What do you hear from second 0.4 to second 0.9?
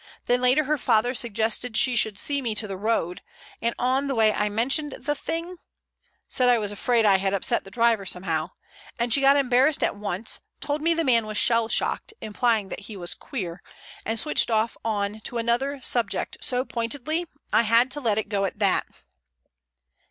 later her